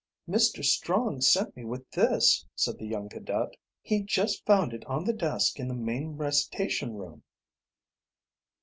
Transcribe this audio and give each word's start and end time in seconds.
"Mr. 0.27 0.65
Strong 0.65 1.21
sent 1.21 1.55
me 1.55 1.63
with 1.63 1.87
this," 1.91 2.43
said 2.55 2.79
the 2.79 2.87
young 2.87 3.07
cadet. 3.07 3.55
"He 3.83 4.01
just 4.01 4.43
found 4.47 4.73
it 4.73 4.83
on 4.85 5.03
the 5.05 5.13
desk 5.13 5.59
in 5.59 5.67
the 5.67 5.75
main 5.75 6.17
recitation 6.17 6.95
room." 6.95 7.21